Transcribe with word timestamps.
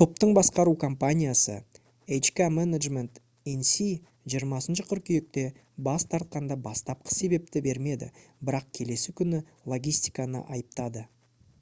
топтың 0.00 0.32
басқару 0.36 0.74
компаниясы 0.82 1.54
hk 2.16 2.44
management 2.58 3.18
inc 3.54 4.36
20 4.36 4.82
қыркүйекте 4.92 5.44
бас 5.88 6.04
тартқанда 6.14 6.56
бастапқы 6.68 7.14
себепті 7.18 7.62
бермеді 7.68 8.08
бірақ 8.52 8.68
келесі 8.80 9.16
күні 9.22 9.42
логистиканы 9.74 10.44
айыптады 10.58 11.04